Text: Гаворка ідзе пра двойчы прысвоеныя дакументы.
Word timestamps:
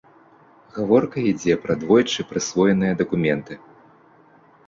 Гаворка 0.77 1.17
ідзе 1.31 1.53
пра 1.65 1.73
двойчы 1.83 2.25
прысвоеныя 2.31 2.93
дакументы. 3.01 3.53